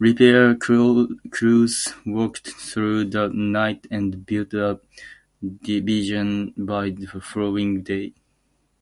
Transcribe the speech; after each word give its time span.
Repair 0.00 0.56
crews 0.56 1.90
worked 2.04 2.48
through 2.48 3.04
the 3.10 3.28
night 3.28 3.86
and 3.88 4.26
built 4.26 4.52
a 4.54 4.80
deviation 5.62 6.52
by 6.56 6.90
the 6.90 7.06
following 7.22 7.84
day. 7.84 8.12